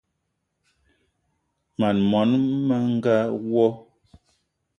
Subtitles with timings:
[1.79, 2.31] Mań món
[2.69, 3.17] menga
[3.51, 3.67] wo!